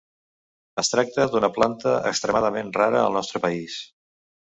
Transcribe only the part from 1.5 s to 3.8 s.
planta extremadament rara al nostre país.